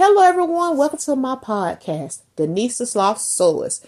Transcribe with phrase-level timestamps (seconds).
[0.00, 0.76] Hello, everyone.
[0.76, 3.84] Welcome to my podcast, Denise the Sloth Sewist.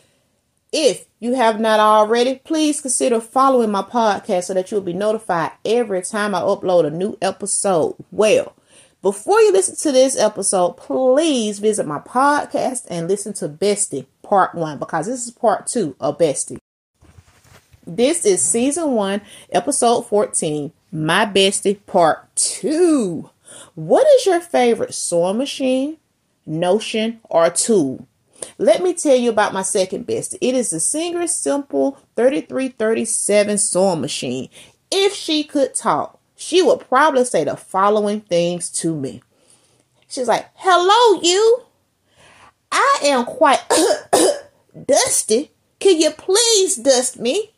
[0.72, 5.52] If you have not already, please consider following my podcast so that you'll be notified
[5.64, 7.94] every time I upload a new episode.
[8.10, 8.56] Well,
[9.02, 14.56] before you listen to this episode, please visit my podcast and listen to Bestie Part
[14.56, 16.58] 1 because this is part 2 of Bestie.
[17.86, 19.20] This is season 1,
[19.52, 23.30] episode 14, My Bestie Part 2.
[23.74, 25.96] What is your favorite sewing machine,
[26.50, 28.06] notion, or tool?
[28.58, 30.36] Let me tell you about my second best.
[30.40, 34.48] It is the Singer Simple 3337 sewing machine.
[34.90, 39.22] If she could talk, she would probably say the following things to me.
[40.08, 41.64] She's like, Hello, you.
[42.72, 43.60] I am quite
[44.86, 45.50] dusty.
[45.78, 47.52] Can you please dust me?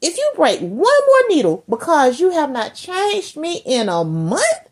[0.00, 4.68] If you break one more needle because you have not changed me in a month,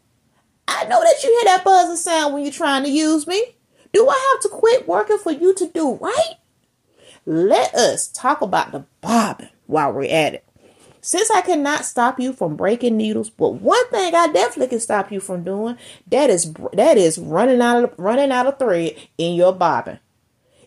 [0.81, 3.57] I know that you hear that buzzing sound when you're trying to use me.
[3.93, 6.35] Do I have to quit working for you to do right?
[7.25, 10.45] Let us talk about the bobbin while we're at it.
[11.01, 15.11] Since I cannot stop you from breaking needles, but one thing I definitely can stop
[15.11, 19.35] you from doing that is that is running out of running out of thread in
[19.35, 19.99] your bobbin.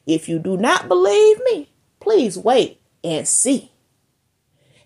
[0.05, 3.71] If you do not believe me, please wait and see.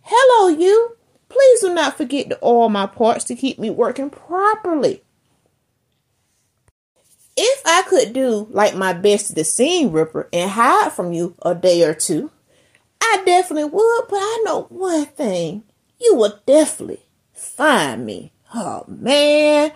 [0.02, 0.96] Hello, you.
[1.30, 5.04] Please do not forget to oil my parts to keep me working properly.
[7.42, 11.56] If I could do like my best to seam ripper and hide from you a
[11.56, 12.32] day or two,
[13.02, 15.64] I definitely would, but I know one thing.
[16.02, 17.00] You will definitely
[17.34, 18.34] find me.
[18.54, 19.72] Oh man.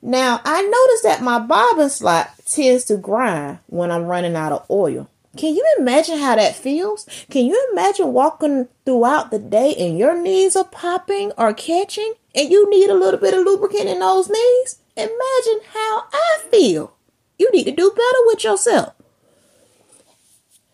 [0.00, 4.64] Now I noticed that my bobbin slot tends to grind when I'm running out of
[4.70, 5.10] oil.
[5.36, 7.06] Can you imagine how that feels?
[7.28, 12.50] Can you imagine walking throughout the day and your knees are popping or catching and
[12.50, 14.78] you need a little bit of lubricant in those knees?
[14.96, 16.93] Imagine how I feel.
[17.38, 18.94] You need to do better with yourself.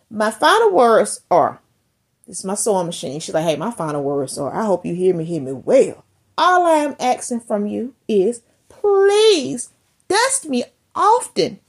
[0.09, 1.61] My final words are
[2.27, 3.19] this is my sewing machine.
[3.19, 6.05] She's like, hey, my final words are I hope you hear me, hear me well.
[6.37, 9.69] All I am asking from you is please
[10.07, 10.63] dust me
[10.95, 11.59] often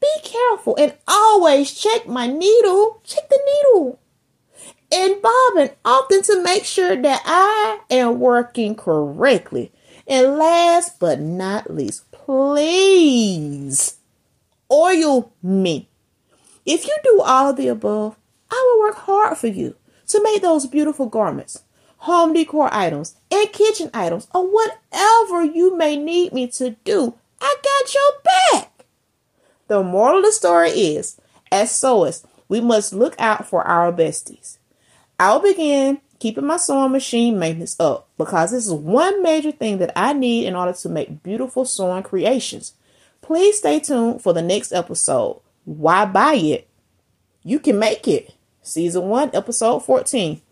[0.00, 3.00] be careful and always check my needle.
[3.04, 4.00] Check the needle.
[4.90, 9.72] And bobbin often to make sure that I am working correctly.
[10.06, 13.98] And last but not least, please
[14.72, 15.88] oil me.
[16.64, 18.16] If you do all of the above,
[18.50, 19.76] I will work hard for you
[20.08, 21.62] to make those beautiful garments,
[21.98, 27.14] home decor items, and kitchen items, or whatever you may need me to do.
[27.40, 28.84] I got your back.
[29.68, 34.58] The moral of the story is, as sewists, we must look out for our besties.
[35.18, 39.92] I'll begin keeping my sewing machine maintenance up because this is one major thing that
[39.96, 42.74] I need in order to make beautiful sewing creations.
[43.22, 45.40] Please stay tuned for the next episode.
[45.64, 46.68] Why buy it?
[47.44, 48.34] You can make it.
[48.62, 50.42] Season 1, episode 14.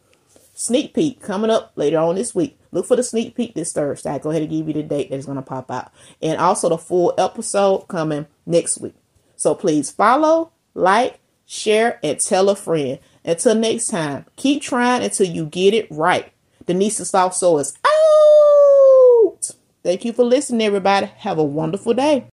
[0.54, 2.58] Sneak peek coming up later on this week.
[2.72, 4.10] Look for the sneak peek this Thursday.
[4.10, 5.92] I go ahead and give you the date that's going to pop out.
[6.22, 8.94] And also the full episode coming next week.
[9.36, 12.98] So please follow, like, share, and tell a friend.
[13.24, 16.32] Until next time, keep trying until you get it right.
[16.66, 19.50] Denise the Sloth is out.
[19.82, 21.06] Thank you for listening, everybody.
[21.06, 22.26] Have a wonderful day.